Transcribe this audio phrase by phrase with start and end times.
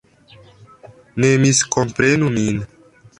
[1.25, 2.59] Ne miskomprenu min.